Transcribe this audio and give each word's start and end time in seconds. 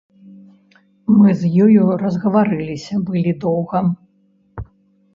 Мы 1.17 1.35
з 1.43 1.51
ёю 1.67 1.83
разгаварыліся 2.05 2.93
былі 3.11 3.31
доўга. 3.47 3.87